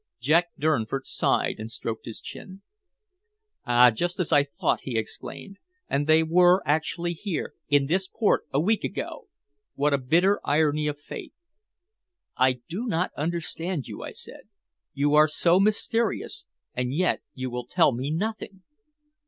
Jack 0.19 0.47
Durnford 0.59 1.05
sighed 1.05 1.59
and 1.59 1.69
stroked 1.69 2.07
his 2.07 2.19
chin. 2.19 2.63
"Ah! 3.67 3.91
Just 3.91 4.19
as 4.19 4.31
I 4.33 4.41
thought," 4.41 4.81
he 4.81 4.97
exclaimed. 4.97 5.57
"And 5.87 6.07
they 6.07 6.23
were 6.23 6.63
actually 6.65 7.13
here, 7.13 7.53
in 7.69 7.85
this 7.85 8.07
port, 8.07 8.45
a 8.51 8.59
week 8.59 8.83
ago! 8.83 9.27
What 9.75 9.93
a 9.93 9.99
bitter 9.99 10.39
irony 10.43 10.87
of 10.87 10.99
fate!" 10.99 11.35
"I 12.35 12.61
don't 12.67 12.91
understand 13.15 13.87
you," 13.87 14.01
I 14.01 14.09
said. 14.09 14.49
"You 14.95 15.13
are 15.13 15.27
so 15.27 15.59
mysterious, 15.59 16.47
and 16.73 16.95
yet 16.95 17.21
you 17.35 17.51
will 17.51 17.67
tell 17.67 17.91
me 17.91 18.09
nothing!" 18.09 18.63